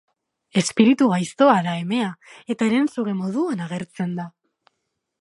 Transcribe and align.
Espiritu 0.61 1.09
gaiztoa 1.11 1.59
da, 1.69 1.77
emea, 1.83 2.09
eta 2.55 2.69
herensuge 2.71 3.17
moduan 3.23 3.65
agertzen 3.71 4.21
da. 4.23 4.31